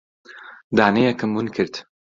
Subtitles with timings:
[0.77, 1.73] دانەیەکم ون کرد.